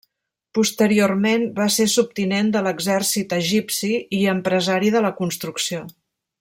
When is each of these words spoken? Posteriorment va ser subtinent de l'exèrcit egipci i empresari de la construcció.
Posteriorment 0.57 1.43
va 1.59 1.67
ser 1.75 1.85
subtinent 1.97 2.49
de 2.57 2.63
l'exèrcit 2.69 3.37
egipci 3.39 3.93
i 4.21 4.25
empresari 4.35 4.93
de 4.97 5.07
la 5.09 5.17
construcció. 5.23 5.87